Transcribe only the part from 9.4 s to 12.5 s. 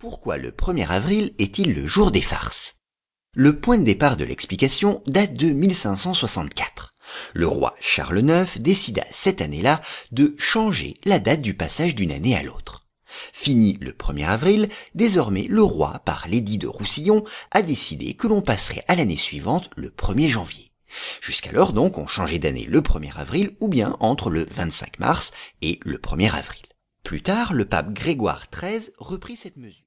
année-là de changer la date du passage d'une année à